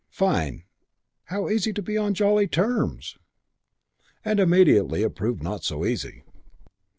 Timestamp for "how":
1.25-1.47